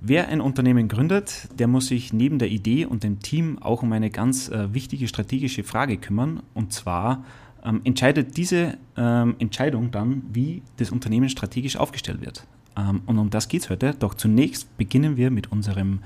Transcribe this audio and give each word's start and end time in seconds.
Wer 0.00 0.28
ein 0.28 0.40
Unternehmen 0.40 0.86
gründet, 0.86 1.48
der 1.58 1.66
muss 1.66 1.88
sich 1.88 2.12
neben 2.12 2.38
der 2.38 2.48
Idee 2.48 2.86
und 2.86 3.02
dem 3.02 3.18
Team 3.18 3.60
auch 3.60 3.82
um 3.82 3.92
eine 3.92 4.10
ganz 4.10 4.48
äh, 4.48 4.72
wichtige 4.72 5.08
strategische 5.08 5.64
Frage 5.64 5.96
kümmern. 5.96 6.40
Und 6.54 6.72
zwar 6.72 7.24
ähm, 7.64 7.80
entscheidet 7.82 8.36
diese 8.36 8.78
ähm, 8.96 9.34
Entscheidung 9.40 9.90
dann, 9.90 10.22
wie 10.32 10.62
das 10.76 10.92
Unternehmen 10.92 11.28
strategisch 11.28 11.76
aufgestellt 11.76 12.20
wird. 12.20 12.46
Ähm, 12.76 13.02
und 13.06 13.18
um 13.18 13.30
das 13.30 13.48
geht 13.48 13.62
es 13.62 13.70
heute. 13.70 13.92
Doch 13.92 14.14
zunächst 14.14 14.76
beginnen 14.78 15.16
wir 15.16 15.32
mit 15.32 15.50
unserem 15.50 15.98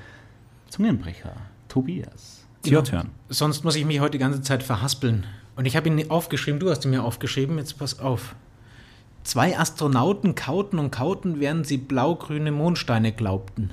Zungenbrecher, 0.70 1.36
Tobias. 1.68 2.46
Genau. 2.62 2.78
Your 2.78 3.04
Sonst 3.28 3.62
muss 3.62 3.76
ich 3.76 3.84
mich 3.84 4.00
heute 4.00 4.12
die 4.12 4.18
ganze 4.18 4.40
Zeit 4.40 4.62
verhaspeln. 4.62 5.26
Und 5.54 5.66
ich 5.66 5.76
habe 5.76 5.88
ihn 5.88 6.10
aufgeschrieben, 6.10 6.60
du 6.60 6.70
hast 6.70 6.86
ihn 6.86 6.92
mir 6.92 7.04
aufgeschrieben, 7.04 7.58
jetzt 7.58 7.78
pass 7.78 8.00
auf. 8.00 8.34
Zwei 9.22 9.58
Astronauten 9.58 10.34
kauten 10.34 10.78
und 10.78 10.90
kauten, 10.90 11.40
während 11.40 11.66
sie 11.66 11.76
blaugrüne 11.76 12.52
Mondsteine 12.52 13.12
glaubten. 13.12 13.70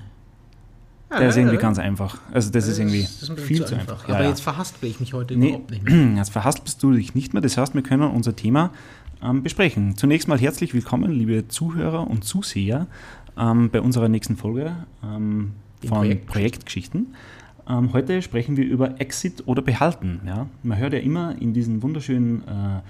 Der 1.12 1.30
ist 1.30 1.38
irgendwie 1.38 1.58
ganz 1.58 1.80
einfach. 1.80 2.20
Also 2.32 2.52
das, 2.52 2.66
das 2.66 2.74
ist 2.74 2.80
irgendwie 2.80 3.02
ist 3.02 3.32
viel 3.40 3.66
zu 3.66 3.76
einfach. 3.76 4.04
einfach. 4.04 4.10
Aber 4.10 4.24
ja, 4.24 4.30
jetzt 4.30 4.42
verhaspel 4.42 4.90
ich 4.90 5.00
mich 5.00 5.14
heute 5.14 5.36
nee, 5.36 5.50
überhaupt 5.50 5.72
nicht 5.72 5.84
mehr. 5.84 6.12
Jetzt 6.18 6.30
verhaspelst 6.30 6.82
du 6.84 6.92
dich 6.92 7.16
nicht 7.16 7.34
mehr. 7.34 7.42
Das 7.42 7.58
heißt, 7.58 7.74
wir 7.74 7.82
können 7.82 8.04
unser 8.04 8.36
Thema 8.36 8.72
ähm, 9.24 9.42
besprechen. 9.42 9.98
Zunächst 9.98 10.28
mal 10.28 10.40
herzlich 10.40 10.74
willkommen, 10.74 11.12
liebe 11.12 11.48
Zuhörer 11.48 12.08
und 12.08 12.24
Zuseher, 12.26 12.88
ähm, 13.38 13.70
bei 13.72 13.82
unserer 13.82 14.08
nächsten 14.08 14.38
Folge 14.38 14.76
ähm, 15.04 15.54
von 15.82 15.98
Projekt 15.98 16.28
Projektgeschichten. 16.28 17.16
Ähm, 17.68 17.94
heute 17.94 18.22
sprechen 18.22 18.58
wir 18.58 18.66
über 18.66 19.00
Exit 19.00 19.44
oder 19.48 19.62
Behalten. 19.62 20.22
Ja? 20.26 20.48
Man 20.64 20.78
hört 20.78 20.94
ja 20.94 21.00
immer 21.00 21.36
in 21.40 21.54
diesen 21.54 21.82
wunderschönen 21.82 22.42
äh, 22.48 22.82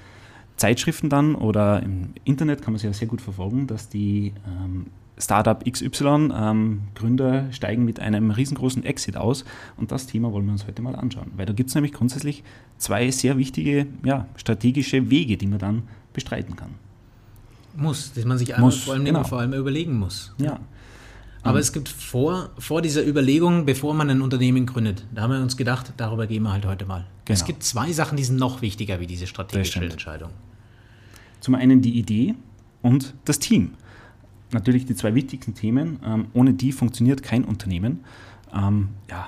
Zeitschriften 0.57 1.09
dann 1.09 1.35
oder 1.35 1.81
im 1.83 2.13
Internet 2.25 2.61
kann 2.61 2.73
man 2.73 2.77
es 2.77 2.83
ja 2.83 2.91
sehr 2.91 3.07
gut 3.07 3.21
verfolgen, 3.21 3.65
dass 3.67 3.89
die 3.89 4.33
ähm, 4.45 4.87
Startup 5.19 5.63
XY, 5.69 6.31
ähm, 6.33 6.81
Gründer 6.95 7.51
steigen 7.51 7.83
mit 7.83 7.99
einem 7.99 8.31
riesengroßen 8.31 8.83
Exit 8.85 9.17
aus 9.17 9.43
und 9.75 9.91
das 9.91 10.07
Thema 10.07 10.31
wollen 10.31 10.45
wir 10.45 10.53
uns 10.53 10.65
heute 10.65 10.81
mal 10.81 10.95
anschauen, 10.95 11.31
weil 11.35 11.45
da 11.45 11.53
gibt 11.53 11.69
es 11.69 11.75
nämlich 11.75 11.93
grundsätzlich 11.93 12.43
zwei 12.77 13.11
sehr 13.11 13.37
wichtige 13.37 13.87
ja, 14.03 14.27
strategische 14.37 15.09
Wege, 15.09 15.35
die 15.35 15.47
man 15.47 15.59
dann 15.59 15.83
bestreiten 16.13 16.55
kann. 16.55 16.69
Muss, 17.75 18.13
dass 18.13 18.25
man 18.25 18.37
sich 18.37 18.57
muss, 18.57 18.83
vor, 18.83 18.93
allem 18.93 19.05
genau. 19.05 19.23
vor 19.23 19.39
allem 19.39 19.53
überlegen 19.53 19.97
muss. 19.97 20.33
Ja. 20.37 20.59
Aber 21.43 21.59
es 21.59 21.71
gibt 21.71 21.87
vor, 21.87 22.49
vor 22.57 22.81
dieser 22.81 23.05
Überlegung, 23.05 23.65
bevor 23.65 23.93
man 23.93 24.09
ein 24.09 24.21
Unternehmen 24.21 24.65
gründet, 24.65 25.05
da 25.13 25.21
haben 25.23 25.31
wir 25.31 25.41
uns 25.41 25.55
gedacht, 25.55 25.93
darüber 25.97 26.27
gehen 26.27 26.43
wir 26.43 26.51
halt 26.51 26.65
heute 26.65 26.85
mal. 26.85 27.05
Genau. 27.25 27.33
Es 27.33 27.45
gibt 27.45 27.63
zwei 27.63 27.91
Sachen, 27.91 28.17
die 28.17 28.23
sind 28.23 28.37
noch 28.37 28.61
wichtiger 28.61 28.99
wie 28.99 29.07
diese 29.07 29.27
strategische 29.27 29.79
Entscheidung. 29.79 30.31
Zum 31.39 31.55
einen 31.55 31.81
die 31.81 31.97
Idee 31.97 32.35
und 32.81 33.13
das 33.23 33.39
Team 33.39 33.73
natürlich 34.53 34.85
die 34.85 34.95
zwei 34.95 35.15
wichtigsten 35.15 35.53
Themen. 35.53 35.99
Ähm, 36.05 36.27
ohne 36.33 36.53
die 36.53 36.71
funktioniert 36.71 37.23
kein 37.23 37.43
Unternehmen. 37.43 38.03
Ähm, 38.53 38.89
ja. 39.09 39.27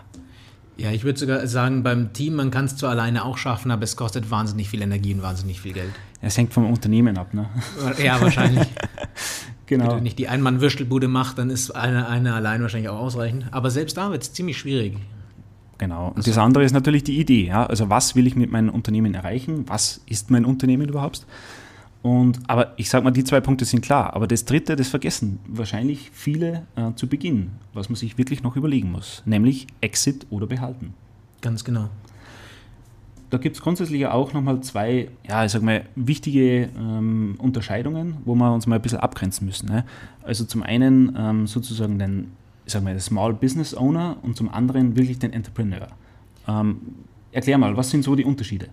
Ja, 0.77 0.91
ich 0.91 1.03
würde 1.03 1.19
sogar 1.19 1.45
sagen, 1.45 1.83
beim 1.83 2.11
Team, 2.13 2.35
man 2.35 2.49
kann 2.49 2.65
es 2.65 2.75
zwar 2.75 2.91
alleine 2.91 3.23
auch 3.23 3.37
schaffen, 3.37 3.69
aber 3.69 3.83
es 3.83 3.95
kostet 3.95 4.31
wahnsinnig 4.31 4.69
viel 4.69 4.81
Energie 4.81 5.13
und 5.13 5.21
wahnsinnig 5.21 5.61
viel 5.61 5.73
Geld. 5.73 5.91
Es 6.21 6.37
hängt 6.37 6.53
vom 6.53 6.65
Unternehmen 6.65 7.17
ab, 7.17 7.33
ne? 7.33 7.49
Ja, 8.03 8.19
wahrscheinlich. 8.19 8.67
genau. 9.67 9.97
Wenn 9.97 10.03
nicht 10.03 10.17
die 10.17 10.27
Einmann-Würstelbude 10.27 11.07
macht, 11.07 11.37
dann 11.37 11.49
ist 11.49 11.71
eine, 11.71 12.07
eine 12.07 12.33
allein 12.33 12.61
wahrscheinlich 12.61 12.89
auch 12.89 12.99
ausreichend. 12.99 13.45
Aber 13.51 13.69
selbst 13.69 13.97
da 13.97 14.11
wird 14.11 14.23
es 14.23 14.33
ziemlich 14.33 14.57
schwierig. 14.57 14.97
Genau. 15.77 16.09
Und 16.09 16.17
also, 16.17 16.31
das 16.31 16.37
andere 16.37 16.63
ist 16.63 16.73
natürlich 16.73 17.03
die 17.03 17.19
Idee. 17.19 17.47
Ja? 17.47 17.65
Also 17.65 17.89
was 17.89 18.15
will 18.15 18.27
ich 18.27 18.35
mit 18.35 18.51
meinem 18.51 18.69
Unternehmen 18.69 19.13
erreichen? 19.13 19.65
Was 19.67 20.01
ist 20.05 20.29
mein 20.31 20.45
Unternehmen 20.45 20.87
überhaupt? 20.87 21.25
Und, 22.01 22.39
aber 22.47 22.73
ich 22.77 22.89
sage 22.89 23.03
mal, 23.03 23.11
die 23.11 23.23
zwei 23.23 23.41
Punkte 23.41 23.65
sind 23.65 23.81
klar. 23.81 24.15
Aber 24.15 24.27
das 24.27 24.45
dritte, 24.45 24.75
das 24.75 24.87
vergessen 24.87 25.39
wahrscheinlich 25.47 26.09
viele 26.13 26.65
äh, 26.75 26.93
zu 26.95 27.07
Beginn, 27.07 27.51
was 27.73 27.89
man 27.89 27.95
sich 27.95 28.17
wirklich 28.17 28.41
noch 28.41 28.55
überlegen 28.55 28.91
muss, 28.91 29.21
nämlich 29.25 29.67
Exit 29.81 30.25
oder 30.29 30.47
Behalten. 30.47 30.93
Ganz 31.41 31.63
genau. 31.63 31.89
Da 33.29 33.37
gibt 33.37 33.55
es 33.55 33.61
grundsätzlich 33.61 34.05
auch 34.07 34.33
nochmal 34.33 34.59
zwei, 34.61 35.09
ja, 35.27 35.45
ich 35.45 35.53
sag 35.53 35.61
mal, 35.61 35.85
wichtige 35.95 36.69
ähm, 36.77 37.35
Unterscheidungen, 37.37 38.17
wo 38.25 38.35
wir 38.35 38.51
uns 38.53 38.67
mal 38.67 38.75
ein 38.75 38.81
bisschen 38.81 38.99
abgrenzen 38.99 39.45
müssen. 39.45 39.69
Ne? 39.69 39.85
Also 40.23 40.43
zum 40.43 40.63
einen 40.63 41.15
ähm, 41.17 41.47
sozusagen 41.47 41.97
den, 41.97 42.31
ich 42.65 42.73
sag 42.73 42.83
mal, 42.83 42.91
den 42.91 42.99
Small 42.99 43.33
Business 43.33 43.73
Owner 43.73 44.17
und 44.23 44.35
zum 44.35 44.49
anderen 44.49 44.97
wirklich 44.97 45.17
den 45.17 45.31
Entrepreneur. 45.31 45.87
Ähm, 46.47 46.81
erklär 47.31 47.57
mal, 47.57 47.77
was 47.77 47.89
sind 47.89 48.03
so 48.03 48.15
die 48.15 48.25
Unterschiede? 48.25 48.67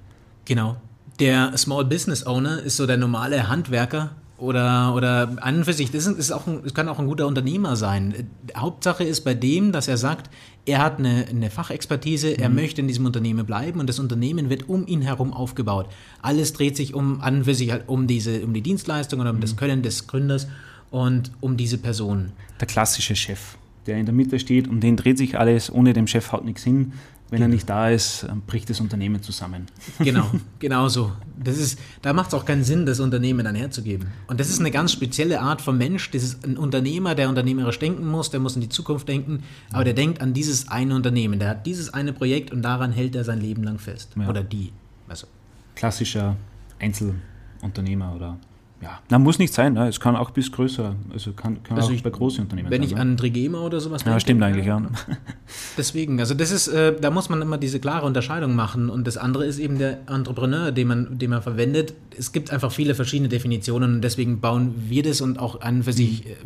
Genau. 0.44 0.76
Der 1.20 1.56
Small 1.56 1.84
Business 1.84 2.24
Owner 2.26 2.62
ist 2.62 2.76
so 2.76 2.86
der 2.86 2.96
normale 2.96 3.48
Handwerker 3.48 4.10
oder, 4.36 4.94
oder 4.94 5.36
an 5.40 5.56
und 5.56 5.64
für 5.64 5.72
sich, 5.72 5.90
das, 5.90 6.06
ist 6.06 6.30
auch 6.30 6.46
ein, 6.46 6.60
das 6.62 6.74
kann 6.74 6.88
auch 6.88 7.00
ein 7.00 7.08
guter 7.08 7.26
Unternehmer 7.26 7.74
sein. 7.74 8.30
Hauptsache 8.56 9.02
ist 9.02 9.22
bei 9.22 9.34
dem, 9.34 9.72
dass 9.72 9.88
er 9.88 9.96
sagt, 9.96 10.30
er 10.64 10.78
hat 10.78 11.00
eine, 11.00 11.26
eine 11.28 11.50
Fachexpertise, 11.50 12.28
mhm. 12.30 12.36
er 12.38 12.48
möchte 12.50 12.80
in 12.80 12.86
diesem 12.86 13.04
Unternehmen 13.04 13.44
bleiben 13.44 13.80
und 13.80 13.88
das 13.88 13.98
Unternehmen 13.98 14.48
wird 14.48 14.68
um 14.68 14.86
ihn 14.86 15.02
herum 15.02 15.32
aufgebaut. 15.32 15.88
Alles 16.22 16.52
dreht 16.52 16.76
sich 16.76 16.94
um, 16.94 17.20
an 17.20 17.38
und 17.38 17.44
für 17.44 17.54
sich 17.54 17.72
halt 17.72 17.88
um, 17.88 18.06
diese, 18.06 18.44
um 18.44 18.54
die 18.54 18.62
Dienstleistung 18.62 19.18
oder 19.18 19.30
um 19.30 19.36
mhm. 19.36 19.40
das 19.40 19.56
Können 19.56 19.82
des 19.82 20.06
Gründers 20.06 20.46
und 20.92 21.32
um 21.40 21.56
diese 21.56 21.78
Person. 21.78 22.30
Der 22.60 22.68
klassische 22.68 23.16
Chef, 23.16 23.56
der 23.86 23.96
in 23.96 24.06
der 24.06 24.14
Mitte 24.14 24.38
steht, 24.38 24.68
um 24.68 24.78
den 24.78 24.96
dreht 24.96 25.18
sich 25.18 25.36
alles, 25.36 25.72
ohne 25.72 25.94
dem 25.94 26.06
Chef 26.06 26.30
haut 26.30 26.44
nichts 26.44 26.62
hin. 26.62 26.92
Wenn 27.30 27.40
genau. 27.40 27.50
er 27.50 27.54
nicht 27.54 27.68
da 27.68 27.90
ist, 27.90 28.26
bricht 28.46 28.70
das 28.70 28.80
Unternehmen 28.80 29.22
zusammen. 29.22 29.66
Genau, 29.98 30.30
genau 30.58 30.88
so. 30.88 31.12
Das 31.42 31.58
ist, 31.58 31.78
da 32.00 32.12
macht 32.12 32.28
es 32.28 32.34
auch 32.34 32.44
keinen 32.44 32.64
Sinn, 32.64 32.86
das 32.86 33.00
Unternehmen 33.00 33.44
dann 33.44 33.54
herzugeben. 33.54 34.08
Und 34.28 34.40
das 34.40 34.48
ist 34.48 34.60
eine 34.60 34.70
ganz 34.70 34.92
spezielle 34.92 35.40
Art 35.40 35.60
von 35.60 35.76
Mensch. 35.76 36.10
Das 36.10 36.22
ist 36.22 36.44
ein 36.46 36.56
Unternehmer, 36.56 37.14
der 37.14 37.28
unternehmerisch 37.28 37.78
denken 37.78 38.06
muss, 38.06 38.30
der 38.30 38.40
muss 38.40 38.54
in 38.54 38.62
die 38.62 38.68
Zukunft 38.70 39.08
denken, 39.08 39.42
aber 39.72 39.84
der 39.84 39.92
denkt 39.92 40.22
an 40.22 40.32
dieses 40.32 40.68
eine 40.68 40.94
Unternehmen. 40.94 41.38
Der 41.38 41.50
hat 41.50 41.66
dieses 41.66 41.92
eine 41.92 42.12
Projekt 42.12 42.50
und 42.50 42.62
daran 42.62 42.92
hält 42.92 43.14
er 43.14 43.24
sein 43.24 43.40
Leben 43.40 43.62
lang 43.62 43.78
fest. 43.78 44.12
Ja. 44.16 44.28
Oder 44.28 44.42
die. 44.42 44.72
Also. 45.06 45.26
Klassischer 45.74 46.36
Einzelunternehmer 46.80 48.14
oder 48.14 48.38
ja, 48.80 49.00
na, 49.10 49.18
muss 49.18 49.40
nicht 49.40 49.52
sein, 49.52 49.72
ne? 49.72 49.88
es 49.88 49.98
kann 49.98 50.14
auch 50.14 50.30
bis 50.30 50.52
größer, 50.52 50.94
also 51.12 51.32
kann, 51.32 51.60
kann 51.64 51.76
also 51.76 51.88
auch 51.88 51.92
ich, 51.92 52.04
bei 52.04 52.10
großen 52.10 52.44
Unternehmen 52.44 52.70
Wenn 52.70 52.82
sein, 52.82 52.88
ich 52.88 52.94
ne? 52.94 53.00
an 53.00 53.16
Trigema 53.16 53.60
oder 53.62 53.80
sowas 53.80 54.04
denke. 54.04 54.14
Ja, 54.14 54.20
stimmt 54.20 54.42
eigentlich, 54.42 54.66
ja. 54.66 54.80
Deswegen, 55.76 56.20
also 56.20 56.34
das 56.34 56.52
ist, 56.52 56.68
äh, 56.68 56.94
da 56.98 57.10
muss 57.10 57.28
man 57.28 57.42
immer 57.42 57.58
diese 57.58 57.80
klare 57.80 58.06
Unterscheidung 58.06 58.54
machen 58.54 58.88
und 58.88 59.04
das 59.06 59.16
andere 59.16 59.46
ist 59.46 59.58
eben 59.58 59.78
der 59.78 60.08
Entrepreneur, 60.08 60.70
den 60.70 60.86
man, 60.86 61.18
den 61.18 61.30
man 61.30 61.42
verwendet. 61.42 61.94
Es 62.16 62.30
gibt 62.30 62.52
einfach 62.52 62.70
viele 62.70 62.94
verschiedene 62.94 63.28
Definitionen 63.28 63.96
und 63.96 64.02
deswegen 64.02 64.40
bauen 64.40 64.74
wir 64.88 65.02
das 65.02 65.20
und 65.20 65.40
auch 65.40 65.60
an 65.60 65.82
für 65.82 65.92
sich 65.92 66.26
äh, 66.26 66.36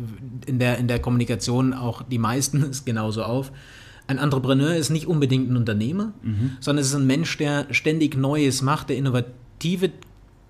in 0.47 0.57
der, 0.57 0.79
in 0.79 0.87
der 0.87 0.99
Kommunikation 0.99 1.73
auch 1.73 2.01
die 2.01 2.17
meisten 2.17 2.63
ist 2.71 2.83
genauso 2.83 3.23
auf. 3.23 3.51
Ein 4.07 4.17
Entrepreneur 4.17 4.75
ist 4.75 4.89
nicht 4.89 5.05
unbedingt 5.05 5.51
ein 5.51 5.55
Unternehmer, 5.55 6.13
mhm. 6.23 6.57
sondern 6.59 6.81
es 6.81 6.89
ist 6.89 6.95
ein 6.95 7.07
Mensch, 7.07 7.37
der 7.37 7.67
ständig 7.69 8.17
Neues 8.17 8.63
macht, 8.63 8.89
der 8.89 8.97
innovative 8.97 9.91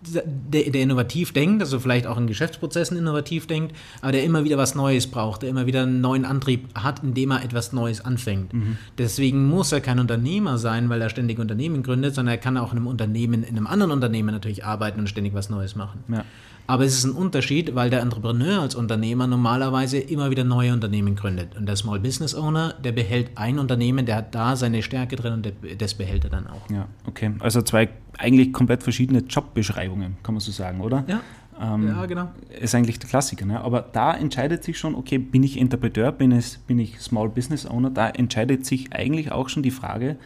der, 0.08 0.70
der, 0.70 0.82
innovativ 0.82 1.34
denkt, 1.34 1.62
also 1.62 1.80
vielleicht 1.80 2.08
auch 2.08 2.18
in 2.18 2.28
Geschäftsprozessen 2.28 2.98
innovativ 2.98 3.48
denkt, 3.48 3.76
aber 4.02 4.12
der 4.12 4.24
immer 4.24 4.44
wieder 4.44 4.58
was 4.58 4.76
Neues 4.76 5.08
braucht, 5.08 5.44
der 5.44 5.50
immer 5.50 5.66
wieder 5.66 5.84
einen 5.84 6.02
neuen 6.02 6.26
Antrieb 6.26 6.68
hat, 6.76 7.04
indem 7.04 7.32
er 7.32 7.44
etwas 7.44 7.74
Neues 7.74 8.04
anfängt. 8.04 8.54
Mhm. 8.54 8.78
Deswegen 8.98 9.48
muss 9.48 9.72
er 9.72 9.82
kein 9.82 10.00
Unternehmer 10.00 10.58
sein, 10.58 10.90
weil 10.90 11.02
er 11.02 11.10
ständig 11.10 11.40
Unternehmen 11.40 11.84
gründet, 11.84 12.16
sondern 12.16 12.34
er 12.34 12.40
kann 12.40 12.58
auch 12.58 12.72
in 12.72 12.78
einem 12.78 12.88
Unternehmen, 12.88 13.44
in 13.44 13.58
einem 13.58 13.68
anderen 13.68 13.92
Unternehmen 13.92 14.34
natürlich 14.34 14.66
arbeiten 14.66 15.00
und 15.00 15.08
ständig 15.08 15.34
was 15.34 15.50
Neues 15.50 15.76
machen. 15.76 16.04
Ja. 16.08 16.26
Aber 16.66 16.86
es 16.86 16.94
ist 16.94 17.04
ein 17.04 17.12
Unterschied, 17.12 17.76
weil 17.76 17.90
der 17.90 18.02
Entrepreneur 18.02 18.62
als 18.62 18.76
Unternehmer 18.76 19.28
normalerweise 19.28 19.98
immer 19.98 20.32
wieder 20.32 20.46
neue 20.46 20.72
Unternehmen 20.72 21.16
gründet. 21.16 21.58
Und 21.58 21.66
der 21.66 21.76
Small 21.76 22.00
Business 22.00 22.34
Owner, 22.34 22.74
der 22.82 22.94
behält 22.94 23.32
ein 23.36 23.60
Unternehmen, 23.60 24.06
der 24.06 24.16
hat 24.16 24.34
da 24.34 24.56
seine 24.56 24.82
Stärke 24.82 25.18
drin 25.18 25.34
und 25.34 25.54
das 25.80 25.94
behält 25.94 26.24
er 26.24 26.30
dann 26.30 26.48
auch. 26.48 26.70
Ja, 26.70 26.88
okay. 27.06 27.34
Also 27.40 27.62
zwei 27.62 27.90
eigentlich 28.18 28.54
komplett 28.54 28.84
verschiedene 28.84 29.20
Jobbeschreibungen, 29.20 30.18
kann 30.24 30.36
man 30.36 30.40
so 30.40 30.52
sagen, 30.52 30.82
oder? 30.82 31.04
Ja. 31.08 31.22
Ähm, 31.62 31.88
ja, 31.88 32.06
genau. 32.06 32.32
Ist 32.60 32.74
eigentlich 32.76 33.00
der 33.00 33.10
Klassiker. 33.10 33.46
Ne? 33.46 33.60
Aber 33.62 33.82
da 33.82 34.14
entscheidet 34.14 34.64
sich 34.64 34.78
schon, 34.78 34.96
okay, 34.96 35.18
bin 35.18 35.44
ich 35.44 35.58
Interpreteur, 35.58 36.12
bin 36.12 36.32
ich, 36.32 36.58
bin 36.60 36.80
ich 36.80 37.00
Small 37.00 37.30
Business 37.30 37.66
Owner, 37.66 37.90
da 37.90 38.10
entscheidet 38.10 38.66
sich 38.66 38.94
eigentlich 38.94 39.32
auch 39.32 39.50
schon 39.50 39.64
die 39.64 39.72
Frage, 39.72 40.18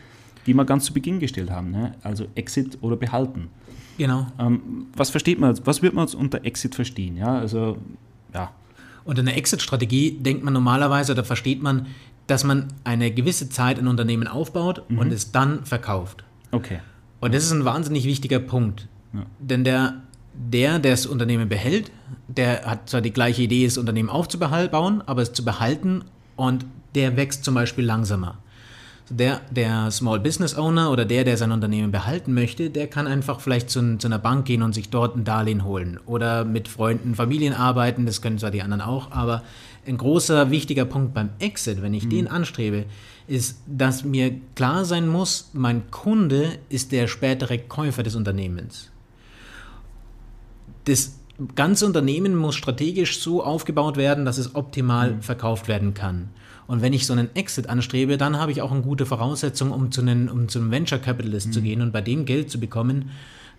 die 0.46 0.54
wir 0.54 0.66
ganz 0.66 0.86
zu 0.86 0.94
Beginn 0.94 1.20
gestellt 1.20 1.52
haben. 1.52 1.72
Ne? 1.72 1.96
Also 2.02 2.28
Exit 2.36 2.78
oder 2.82 2.96
Behalten. 2.96 3.50
Genau. 3.98 4.28
Ähm, 4.40 4.88
was 4.96 5.10
versteht 5.10 5.40
man, 5.40 5.60
was 5.66 5.82
wird 5.82 5.94
man 5.94 6.08
unter 6.08 6.46
Exit 6.46 6.76
verstehen? 6.76 7.18
Ja, 7.18 7.38
also, 7.38 7.78
ja. 8.34 8.52
Unter 9.04 9.22
einer 9.22 9.36
Exit-Strategie 9.36 10.12
denkt 10.20 10.44
man 10.44 10.54
normalerweise 10.54 11.14
oder 11.14 11.24
versteht 11.24 11.64
man, 11.64 11.88
dass 12.28 12.44
man 12.44 12.68
eine 12.84 13.10
gewisse 13.12 13.50
Zeit 13.50 13.80
ein 13.80 13.88
Unternehmen 13.88 14.28
aufbaut 14.28 14.84
mhm. 14.90 15.00
und 15.00 15.12
es 15.14 15.32
dann 15.32 15.66
verkauft. 15.66 16.24
Okay. 16.52 16.80
Und 17.20 17.34
das 17.34 17.44
ist 17.44 17.52
ein 17.52 17.66
wahnsinnig 17.66 18.06
wichtiger 18.06 18.40
Punkt. 18.40 18.88
Ja. 19.14 19.26
Denn 19.40 19.64
der, 19.64 20.02
der, 20.34 20.80
der 20.80 20.92
das 20.92 21.06
Unternehmen 21.06 21.50
behält, 21.50 21.92
der 22.28 22.66
hat 22.66 22.90
zwar 22.90 23.02
die 23.02 23.12
gleiche 23.12 23.44
Idee, 23.44 23.66
das 23.66 23.78
Unternehmen 23.78 24.10
aufzubauen, 24.10 25.02
aber 25.06 25.22
es 25.22 25.34
zu 25.34 25.44
behalten 25.44 26.04
und 26.36 26.66
der 26.96 27.18
wächst 27.18 27.44
zum 27.44 27.56
Beispiel 27.56 27.86
langsamer. 27.86 28.38
Der, 29.10 29.40
der 29.52 29.90
Small 29.90 30.20
Business 30.20 30.56
Owner 30.56 30.92
oder 30.92 31.06
der, 31.06 31.24
der 31.24 31.38
sein 31.38 31.54
Unternehmen 31.54 31.92
behalten 31.94 32.34
möchte, 32.34 32.70
der 32.70 32.88
kann 32.88 33.08
einfach 33.08 33.40
vielleicht 33.40 33.70
zu, 33.70 33.98
zu, 33.98 34.08
einer 34.08 34.20
Bank 34.20 34.46
gehen 34.46 34.62
und 34.62 34.74
sich 34.74 34.90
dort 34.90 35.16
ein 35.16 35.24
Darlehen 35.24 35.64
holen 35.64 35.98
oder 36.06 36.44
mit 36.44 36.68
Freunden, 36.68 37.16
Familien 37.16 37.54
arbeiten, 37.54 38.06
das 38.06 38.22
können 38.22 38.38
zwar 38.38 38.52
die 38.52 38.62
anderen 38.62 38.82
auch, 38.82 39.12
aber 39.12 39.44
ein 39.88 39.98
großer, 39.98 40.52
wichtiger 40.52 40.86
Punkt 40.86 41.14
beim 41.14 41.30
Exit, 41.40 41.82
wenn 41.82 41.94
ich 41.94 42.06
mhm. 42.06 42.10
den 42.10 42.28
anstrebe, 42.28 42.86
ist, 43.28 43.62
dass 43.68 44.04
mir 44.04 44.40
klar 44.56 44.86
sein 44.86 45.08
muss, 45.08 45.50
mein 45.54 45.92
Kunde 45.92 46.60
ist 46.70 46.92
der 46.92 47.08
spätere 47.08 47.58
Käufer 47.58 48.04
des 48.04 48.16
Unternehmens. 48.16 48.92
Das 50.86 51.20
ganze 51.56 51.86
Unternehmen 51.86 52.36
muss 52.36 52.56
strategisch 52.56 53.20
so 53.20 53.44
aufgebaut 53.44 53.98
werden, 53.98 54.26
dass 54.26 54.38
es 54.38 54.56
optimal 54.56 55.16
mhm. 55.16 55.22
verkauft 55.22 55.68
werden 55.68 55.94
kann. 55.94 56.30
Und 56.68 56.82
wenn 56.82 56.94
ich 56.94 57.06
so 57.06 57.14
einen 57.14 57.34
Exit 57.36 57.70
anstrebe, 57.70 58.18
dann 58.18 58.38
habe 58.38 58.52
ich 58.52 58.62
auch 58.62 58.72
eine 58.72 58.82
gute 58.82 59.06
Voraussetzung, 59.06 59.72
um 59.72 59.92
zu 59.92 60.02
einem, 60.02 60.28
um 60.28 60.50
zu 60.50 60.60
einem 60.60 60.72
Venture 60.72 61.00
Capitalist 61.00 61.48
mhm. 61.48 61.52
zu 61.52 61.62
gehen 61.62 61.82
und 61.82 61.92
bei 61.92 62.02
dem 62.02 62.26
Geld 62.26 62.50
zu 62.52 62.60
bekommen. 62.60 63.12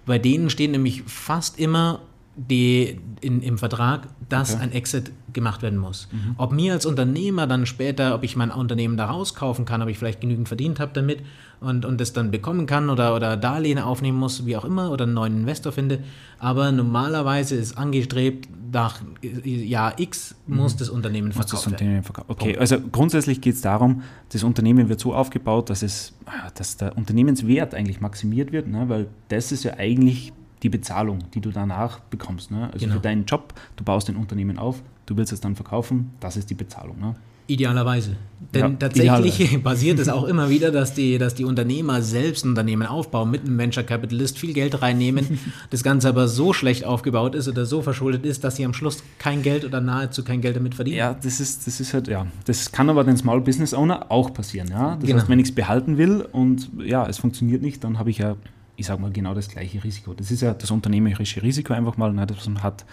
Bei 0.04 0.18
denen 0.18 0.50
stehen 0.50 0.72
nämlich 0.72 1.02
fast 1.06 1.58
immer 1.58 2.00
die 2.38 3.00
in, 3.20 3.42
im 3.42 3.58
Vertrag, 3.58 4.06
dass 4.28 4.54
okay. 4.54 4.62
ein 4.62 4.72
Exit 4.72 5.10
gemacht 5.32 5.62
werden 5.62 5.78
muss. 5.78 6.08
Mhm. 6.12 6.36
Ob 6.38 6.52
mir 6.52 6.72
als 6.72 6.86
Unternehmer 6.86 7.48
dann 7.48 7.66
später, 7.66 8.14
ob 8.14 8.22
ich 8.22 8.36
mein 8.36 8.50
Unternehmen 8.50 8.96
da 8.96 9.06
rauskaufen 9.06 9.64
kann, 9.64 9.82
ob 9.82 9.88
ich 9.88 9.98
vielleicht 9.98 10.20
genügend 10.20 10.46
verdient 10.46 10.78
habe 10.78 10.92
damit 10.94 11.18
und, 11.60 11.84
und 11.84 12.00
das 12.00 12.12
dann 12.12 12.30
bekommen 12.30 12.66
kann 12.66 12.90
oder, 12.90 13.16
oder 13.16 13.36
Darlehen 13.36 13.80
aufnehmen 13.80 14.18
muss, 14.18 14.46
wie 14.46 14.56
auch 14.56 14.64
immer, 14.64 14.92
oder 14.92 15.04
einen 15.04 15.14
neuen 15.14 15.40
Investor 15.40 15.72
finde. 15.72 15.98
Aber 16.38 16.70
normalerweise 16.70 17.56
ist 17.56 17.76
angestrebt, 17.76 18.48
nach 18.70 19.00
Jahr 19.44 19.98
X 19.98 20.36
muss 20.46 20.74
mhm. 20.74 20.78
das 20.78 20.90
Unternehmen 20.90 21.32
verkauft 21.32 21.52
das 21.54 21.66
Unternehmen 21.66 22.04
verkaufen. 22.04 22.30
Okay, 22.30 22.56
also 22.56 22.78
grundsätzlich 22.80 23.40
geht 23.40 23.56
es 23.56 23.62
darum, 23.62 24.02
das 24.28 24.44
Unternehmen 24.44 24.88
wird 24.88 25.00
so 25.00 25.12
aufgebaut, 25.12 25.70
dass, 25.70 25.82
es, 25.82 26.12
dass 26.54 26.76
der 26.76 26.96
Unternehmenswert 26.96 27.74
eigentlich 27.74 28.00
maximiert 28.00 28.52
wird, 28.52 28.68
ne? 28.68 28.88
weil 28.88 29.08
das 29.28 29.50
ist 29.50 29.64
ja 29.64 29.74
eigentlich 29.78 30.32
die 30.62 30.68
Bezahlung, 30.68 31.18
die 31.34 31.40
du 31.40 31.50
danach 31.50 32.00
bekommst. 32.00 32.50
Ne? 32.50 32.70
Also 32.72 32.84
genau. 32.84 32.96
für 32.96 33.00
deinen 33.00 33.24
Job, 33.24 33.54
du 33.76 33.84
baust 33.84 34.08
ein 34.08 34.16
Unternehmen 34.16 34.58
auf, 34.58 34.82
du 35.06 35.16
willst 35.16 35.32
es 35.32 35.40
dann 35.40 35.56
verkaufen, 35.56 36.12
das 36.20 36.36
ist 36.36 36.50
die 36.50 36.54
Bezahlung. 36.54 36.98
Ne? 37.00 37.14
Idealerweise. 37.50 38.16
Denn 38.52 38.60
ja, 38.60 38.68
tatsächlich 38.78 39.40
idealerweise. 39.40 39.58
passiert 39.64 39.98
es 40.00 40.08
auch 40.10 40.24
immer 40.28 40.50
wieder, 40.50 40.70
dass 40.70 40.92
die, 40.92 41.16
dass 41.16 41.34
die 41.34 41.46
Unternehmer 41.46 42.02
selbst 42.02 42.44
ein 42.44 42.50
Unternehmen 42.50 42.86
aufbauen, 42.86 43.30
mit 43.30 43.40
einem 43.40 43.56
Venture 43.56 43.84
Capitalist 43.84 44.38
viel 44.38 44.52
Geld 44.52 44.82
reinnehmen, 44.82 45.38
das 45.70 45.82
Ganze 45.82 46.10
aber 46.10 46.28
so 46.28 46.52
schlecht 46.52 46.84
aufgebaut 46.84 47.34
ist 47.34 47.48
oder 47.48 47.64
so 47.64 47.80
verschuldet 47.80 48.26
ist, 48.26 48.44
dass 48.44 48.56
sie 48.56 48.66
am 48.66 48.74
Schluss 48.74 49.02
kein 49.18 49.42
Geld 49.42 49.64
oder 49.64 49.80
nahezu 49.80 50.24
kein 50.24 50.42
Geld 50.42 50.56
damit 50.56 50.74
verdienen. 50.74 50.98
Ja, 50.98 51.14
das 51.14 51.40
ist, 51.40 51.66
das 51.66 51.80
ist 51.80 51.94
halt, 51.94 52.08
ja. 52.08 52.26
Das 52.44 52.70
kann 52.70 52.90
aber 52.90 53.02
den 53.02 53.16
Small 53.16 53.40
Business 53.40 53.72
Owner 53.72 54.10
auch 54.10 54.34
passieren, 54.34 54.68
ja. 54.68 54.96
Das 54.96 55.06
genau. 55.06 55.18
heißt, 55.18 55.30
wenn 55.30 55.38
ich 55.38 55.48
es 55.48 55.54
behalten 55.54 55.96
will 55.96 56.26
und 56.30 56.68
ja, 56.84 57.06
es 57.06 57.16
funktioniert 57.16 57.62
nicht, 57.62 57.82
dann 57.82 57.98
habe 57.98 58.10
ich 58.10 58.18
ja 58.18 58.36
ich 58.78 58.86
sage 58.86 59.02
mal, 59.02 59.10
genau 59.10 59.34
das 59.34 59.48
gleiche 59.48 59.82
Risiko. 59.82 60.14
Das 60.14 60.30
ist 60.30 60.40
ja 60.40 60.54
das 60.54 60.70
unternehmerische 60.70 61.42
Risiko 61.42 61.74
einfach 61.74 61.96
mal, 61.96 62.12
ne, 62.12 62.26
das 62.26 62.46
man 62.46 62.62
hat. 62.62 62.86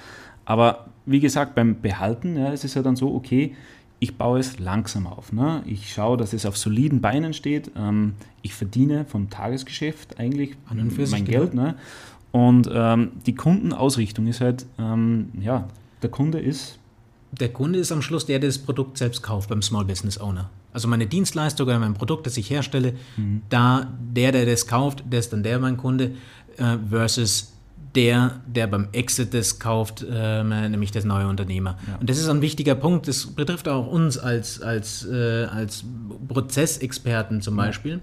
Aber 0.43 0.87
wie 1.05 1.19
gesagt, 1.19 1.53
beim 1.53 1.79
Behalten 1.79 2.35
ja, 2.37 2.51
es 2.51 2.63
ist 2.63 2.73
ja 2.73 2.81
dann 2.81 2.95
so, 2.95 3.13
okay, 3.13 3.55
ich 3.99 4.17
baue 4.17 4.39
es 4.39 4.59
langsam 4.59 5.05
auf. 5.05 5.31
Ne? 5.31 5.61
Ich 5.65 5.93
schaue, 5.93 6.17
dass 6.17 6.33
es 6.33 6.45
auf 6.45 6.57
soliden 6.57 7.01
Beinen 7.01 7.33
steht. 7.33 7.71
Ähm, 7.77 8.15
ich 8.41 8.55
verdiene 8.55 9.05
vom 9.05 9.29
Tagesgeschäft 9.29 10.19
eigentlich 10.19 10.57
mein 10.69 10.89
genau. 10.89 11.23
Geld. 11.23 11.53
Ne? 11.53 11.75
Und 12.31 12.67
ähm, 12.73 13.11
die 13.27 13.35
Kundenausrichtung 13.35 14.25
ist 14.27 14.41
halt, 14.41 14.65
ähm, 14.79 15.31
ja, 15.39 15.67
der 16.01 16.09
Kunde 16.09 16.39
ist. 16.39 16.79
Der 17.31 17.53
Kunde 17.53 17.79
ist 17.79 17.91
am 17.91 18.01
Schluss 18.01 18.25
der, 18.25 18.39
der 18.39 18.49
das 18.49 18.57
Produkt 18.57 18.97
selbst 18.97 19.21
kauft 19.21 19.49
beim 19.49 19.61
Small 19.61 19.85
Business 19.85 20.19
Owner. 20.19 20.49
Also 20.75 20.89
meine 20.89 21.07
Dienstleistung 21.07 21.67
oder 21.67 21.79
mein 21.79 21.93
Produkt, 21.93 22.27
das 22.27 22.35
ich 22.35 22.49
herstelle, 22.49 22.93
mhm. 23.15 23.41
da 23.49 23.87
der, 23.99 24.33
der 24.33 24.45
das 24.45 24.67
kauft, 24.67 25.03
der 25.09 25.19
ist 25.19 25.31
dann 25.31 25.41
der 25.41 25.57
mein 25.57 25.77
Kunde, 25.77 26.11
äh, 26.57 26.77
versus 26.89 27.53
der, 27.95 28.41
der 28.45 28.67
beim 28.67 28.89
Exit 28.91 29.33
das 29.33 29.57
kauft, 29.57 30.03
äh, 30.03 30.43
nämlich 30.43 30.91
das 30.91 31.05
neue 31.05 31.27
Unternehmer. 31.27 31.77
Ja. 31.87 31.95
Und 31.95 32.09
das 32.09 32.17
ist 32.17 32.27
ein 32.27 32.41
wichtiger 32.41 32.75
Punkt. 32.75 33.07
Das 33.07 33.25
betrifft 33.25 33.69
auch 33.69 33.87
uns 33.87 34.17
als, 34.17 34.61
als, 34.61 35.05
äh, 35.05 35.45
als 35.45 35.85
Prozessexperten 36.27 37.41
zum 37.41 37.55
Beispiel. 37.55 38.01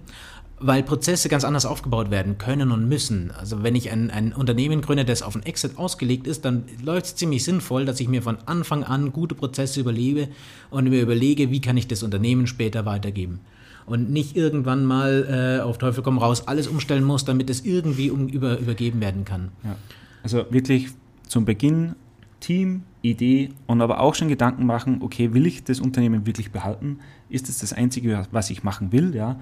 Weil 0.64 0.82
Prozesse 0.82 1.28
ganz 1.28 1.44
anders 1.44 1.66
aufgebaut 1.66 2.10
werden 2.10 2.38
können 2.38 2.70
und 2.70 2.88
müssen. 2.88 3.32
Also 3.32 3.62
wenn 3.62 3.74
ich 3.74 3.90
ein, 3.90 4.10
ein 4.10 4.32
Unternehmen 4.32 4.80
gründe, 4.80 5.04
das 5.04 5.22
auf 5.22 5.34
einen 5.34 5.44
Exit 5.44 5.76
ausgelegt 5.76 6.26
ist, 6.26 6.44
dann 6.44 6.64
läuft 6.84 7.06
es 7.06 7.16
ziemlich 7.16 7.42
sinnvoll, 7.42 7.84
dass 7.84 7.98
ich 7.98 8.08
mir 8.08 8.22
von 8.22 8.38
Anfang 8.46 8.84
an 8.84 9.12
gute 9.12 9.34
Prozesse 9.34 9.80
überlebe 9.80 10.28
und 10.70 10.88
mir 10.88 11.02
überlege, 11.02 11.50
wie 11.50 11.60
kann 11.60 11.76
ich 11.76 11.88
das 11.88 12.02
Unternehmen 12.02 12.46
später 12.46 12.86
weitergeben. 12.86 13.40
Und 13.86 14.10
nicht 14.10 14.36
irgendwann 14.36 14.84
mal 14.84 15.58
äh, 15.58 15.62
auf 15.62 15.78
Teufel 15.78 16.04
komm 16.04 16.18
raus 16.18 16.46
alles 16.46 16.68
umstellen 16.68 17.02
muss, 17.02 17.24
damit 17.24 17.50
es 17.50 17.64
irgendwie 17.64 18.10
um, 18.10 18.28
über, 18.28 18.58
übergeben 18.58 19.00
werden 19.00 19.24
kann. 19.24 19.50
Ja. 19.64 19.76
Also 20.22 20.46
wirklich 20.50 20.88
zum 21.26 21.44
Beginn 21.44 21.96
Team, 22.42 22.82
Idee 23.02 23.50
und 23.66 23.80
aber 23.80 24.00
auch 24.00 24.14
schon 24.14 24.28
Gedanken 24.28 24.66
machen, 24.66 25.00
okay, 25.00 25.32
will 25.32 25.46
ich 25.46 25.64
das 25.64 25.80
Unternehmen 25.80 26.26
wirklich 26.26 26.52
behalten? 26.52 26.98
Ist 27.28 27.48
es 27.48 27.58
das, 27.58 27.70
das 27.70 27.78
Einzige, 27.78 28.26
was 28.30 28.50
ich 28.50 28.62
machen 28.62 28.92
will? 28.92 29.14
Ja? 29.14 29.40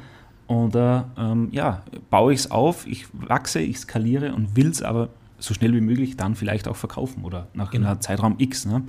Oder 0.50 1.08
ähm, 1.16 1.46
ja, 1.52 1.84
baue 2.10 2.32
ich 2.32 2.40
es 2.40 2.50
auf, 2.50 2.84
ich 2.84 3.06
wachse, 3.12 3.60
ich 3.60 3.78
skaliere 3.78 4.34
und 4.34 4.56
will 4.56 4.66
es 4.66 4.82
aber 4.82 5.08
so 5.38 5.54
schnell 5.54 5.72
wie 5.72 5.80
möglich 5.80 6.16
dann 6.16 6.34
vielleicht 6.34 6.66
auch 6.66 6.74
verkaufen 6.74 7.22
oder 7.24 7.46
nach 7.54 7.70
genau. 7.70 7.90
einem 7.90 8.00
Zeitraum 8.00 8.34
X. 8.38 8.66
Ne? 8.66 8.82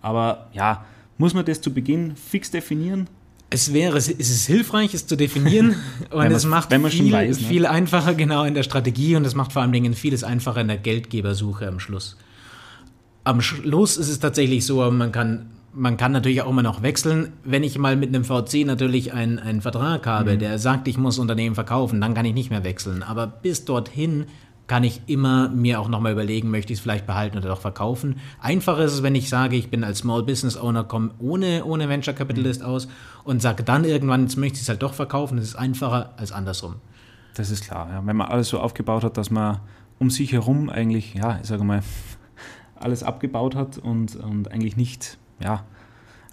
Aber 0.00 0.48
ja, 0.54 0.86
muss 1.18 1.34
man 1.34 1.44
das 1.44 1.60
zu 1.60 1.74
Beginn 1.74 2.16
fix 2.16 2.50
definieren? 2.50 3.10
Es 3.50 3.74
wäre, 3.74 3.98
es 3.98 4.08
ist 4.08 4.46
hilfreich, 4.46 4.94
es 4.94 5.06
zu 5.06 5.14
definieren 5.14 5.76
und 6.10 6.32
es 6.32 6.46
macht 6.46 6.72
viel, 6.72 7.12
weiß, 7.12 7.42
ne? 7.42 7.46
viel 7.46 7.66
einfacher 7.66 8.14
genau 8.14 8.44
in 8.44 8.54
der 8.54 8.62
Strategie 8.62 9.14
und 9.14 9.26
es 9.26 9.34
macht 9.34 9.52
vor 9.52 9.60
allen 9.60 9.72
Dingen 9.72 9.92
vieles 9.92 10.24
einfacher 10.24 10.62
in 10.62 10.68
der 10.68 10.78
Geldgebersuche 10.78 11.68
am 11.68 11.78
Schluss. 11.78 12.16
Am 13.24 13.42
Schluss 13.42 13.98
ist 13.98 14.08
es 14.08 14.18
tatsächlich 14.18 14.64
so, 14.64 14.90
man 14.90 15.12
kann 15.12 15.50
man 15.74 15.96
kann 15.96 16.12
natürlich 16.12 16.42
auch 16.42 16.50
immer 16.50 16.62
noch 16.62 16.82
wechseln. 16.82 17.32
Wenn 17.44 17.64
ich 17.64 17.78
mal 17.78 17.96
mit 17.96 18.14
einem 18.14 18.24
VC 18.24 18.66
natürlich 18.66 19.12
einen, 19.12 19.38
einen 19.38 19.62
Vertrag 19.62 20.06
habe, 20.06 20.34
mhm. 20.34 20.38
der 20.38 20.58
sagt, 20.58 20.88
ich 20.88 20.98
muss 20.98 21.18
Unternehmen 21.18 21.54
verkaufen, 21.54 22.00
dann 22.00 22.14
kann 22.14 22.24
ich 22.24 22.34
nicht 22.34 22.50
mehr 22.50 22.64
wechseln. 22.64 23.02
Aber 23.02 23.26
bis 23.26 23.64
dorthin 23.64 24.26
kann 24.66 24.84
ich 24.84 25.02
immer 25.06 25.48
mir 25.48 25.80
auch 25.80 25.88
nochmal 25.88 26.12
überlegen, 26.12 26.50
möchte 26.50 26.72
ich 26.72 26.78
es 26.78 26.82
vielleicht 26.82 27.06
behalten 27.06 27.36
oder 27.36 27.48
doch 27.48 27.60
verkaufen. 27.60 28.20
Einfacher 28.40 28.84
ist 28.84 28.92
es, 28.92 29.02
wenn 29.02 29.14
ich 29.14 29.28
sage, 29.28 29.56
ich 29.56 29.70
bin 29.70 29.84
als 29.84 29.98
Small 29.98 30.22
Business 30.22 30.56
Owner, 30.56 30.84
komme 30.84 31.10
ohne, 31.18 31.64
ohne 31.64 31.88
Venture 31.88 32.14
Capitalist 32.14 32.60
mhm. 32.60 32.66
aus 32.66 32.88
und 33.24 33.42
sage 33.42 33.64
dann 33.64 33.84
irgendwann, 33.84 34.22
jetzt 34.22 34.36
möchte 34.36 34.56
ich 34.56 34.62
es 34.62 34.68
halt 34.68 34.82
doch 34.82 34.94
verkaufen. 34.94 35.36
Das 35.36 35.46
ist 35.46 35.56
einfacher 35.56 36.14
als 36.16 36.32
andersrum. 36.32 36.76
Das 37.34 37.50
ist 37.50 37.64
klar, 37.64 37.88
ja. 37.90 38.06
wenn 38.06 38.16
man 38.16 38.28
alles 38.28 38.48
so 38.48 38.60
aufgebaut 38.60 39.04
hat, 39.04 39.16
dass 39.16 39.30
man 39.30 39.60
um 39.98 40.10
sich 40.10 40.32
herum 40.32 40.68
eigentlich, 40.68 41.14
ja, 41.14 41.38
ich 41.40 41.48
sage 41.48 41.64
mal, 41.64 41.82
alles 42.74 43.02
abgebaut 43.02 43.54
hat 43.54 43.78
und, 43.78 44.16
und 44.16 44.50
eigentlich 44.50 44.76
nicht 44.76 45.18
ja, 45.42 45.64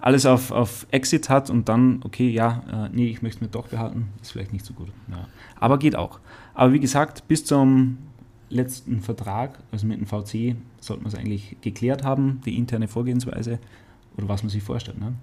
alles 0.01 0.25
auf, 0.25 0.51
auf 0.51 0.87
Exit 0.91 1.29
hat 1.29 1.49
und 1.49 1.67
dann, 1.67 2.01
okay, 2.03 2.29
ja, 2.29 2.63
äh, 2.71 2.89
nee, 2.93 3.07
ich 3.07 3.21
möchte 3.21 3.37
es 3.37 3.41
mir 3.41 3.47
doch 3.49 3.67
behalten, 3.67 4.09
ist 4.21 4.31
vielleicht 4.31 4.53
nicht 4.53 4.65
so 4.65 4.73
gut. 4.73 4.87
Ja. 5.09 5.27
Aber 5.59 5.77
geht 5.77 5.95
auch. 5.95 6.19
Aber 6.53 6.73
wie 6.73 6.79
gesagt, 6.79 7.27
bis 7.27 7.45
zum 7.45 7.97
letzten 8.49 9.01
Vertrag, 9.01 9.59
also 9.71 9.85
mit 9.85 9.99
dem 9.99 10.07
VC, 10.07 10.55
sollte 10.79 11.03
man 11.03 11.11
es 11.11 11.15
eigentlich 11.15 11.57
geklärt 11.61 12.03
haben, 12.03 12.41
die 12.45 12.57
interne 12.57 12.87
Vorgehensweise 12.87 13.59
oder 14.17 14.29
was 14.29 14.43
man 14.43 14.49
sich 14.49 14.63
vorstellt. 14.63 14.99
Ne? 14.99 15.13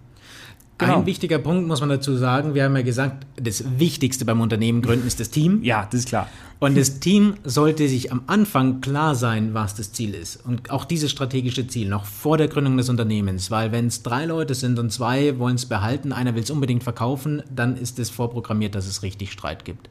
Genau. 0.79 0.99
Ein 0.99 1.07
wichtiger 1.07 1.39
Punkt 1.39 1.67
muss 1.67 1.81
man 1.81 1.89
dazu 1.89 2.17
sagen, 2.17 2.55
wir 2.55 2.65
haben 2.65 2.77
ja 2.77 2.83
gesagt, 2.83 3.27
das 3.37 3.65
Wichtigste 3.79 4.27
beim 4.27 4.43
Unternehmen 4.43 4.83
gründen 4.83 5.07
ist 5.07 5.19
das 5.19 5.31
Team. 5.31 5.63
Ja, 5.63 5.89
das 5.91 6.01
ist 6.01 6.09
klar. 6.09 6.29
Und 6.59 6.77
das 6.77 7.01
Team 7.01 7.35
sollte 7.45 7.89
sich 7.89 8.13
am 8.13 8.23
Anfang 8.27 8.83
klar 8.83 9.15
sein, 9.15 9.55
was 9.55 9.75
das 9.75 9.93
Ziel 9.93 10.13
ist. 10.15 10.37
Und 10.45 10.71
auch 10.71 10.85
dieses 10.85 11.11
strategische 11.11 11.67
Ziel, 11.67 11.89
noch 11.89 12.05
vor 12.05 12.37
der 12.37 12.49
Gründung 12.49 12.77
des 12.77 12.91
Unternehmens. 12.91 13.51
Weil 13.51 13.73
wenn 13.73 13.87
es 13.87 14.03
drei 14.03 14.27
Leute 14.27 14.55
sind 14.55 14.79
und 14.79 14.93
zwei 14.93 15.39
wollen 15.39 15.57
es 15.57 15.65
behalten, 15.65 16.13
einer 16.13 16.35
will 16.35 16.43
es 16.43 16.51
unbedingt 16.51 16.83
verkaufen, 16.85 17.43
dann 17.55 17.77
ist 17.77 17.99
es 17.99 18.11
vorprogrammiert, 18.11 18.75
dass 18.75 18.87
es 18.87 19.03
richtig 19.03 19.33
Streit 19.33 19.65
gibt. 19.65 19.89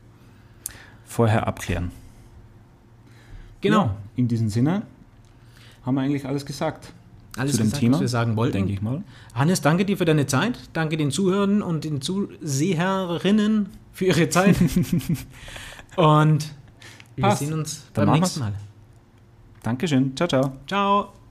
Vorher 1.04 1.48
abklären. 1.48 1.92
Genau. 3.62 3.86
Ja, 3.86 3.96
in 4.16 4.28
diesem 4.28 4.50
Sinne 4.50 4.84
haben 5.84 5.96
wir 5.96 6.02
eigentlich 6.02 6.26
alles 6.26 6.46
gesagt 6.46 6.94
alles 7.38 7.54
zu 7.54 7.58
dem 7.58 7.66
gesagt, 7.66 7.80
Thema, 7.80 7.94
was 7.96 8.02
wir 8.02 8.08
sagen 8.08 8.36
wollten. 8.36 8.54
Denke 8.54 8.74
ich 8.74 8.82
mal. 8.82 9.04
Hannes, 9.34 9.62
danke 9.62 9.86
dir 9.86 9.98
für 9.98 10.06
deine 10.06 10.26
Zeit. 10.26 10.58
Danke 10.74 10.98
den 10.98 11.12
Zuhörern 11.12 11.62
und 11.62 11.84
den 11.84 12.02
Zuseherinnen 12.02 13.70
für 13.92 14.06
ihre 14.06 14.30
Zeit. 14.30 14.56
und 15.96 16.54
wir 17.16 17.24
Passt. 17.24 17.40
sehen 17.40 17.54
uns 17.54 17.86
Dann 17.94 18.08
beim 18.08 18.20
nächsten 18.20 18.40
Mal. 18.40 18.54
Dankeschön. 19.64 20.16
Ciao, 20.16 20.28
ciao. 20.28 20.54
Ciao. 20.68 21.25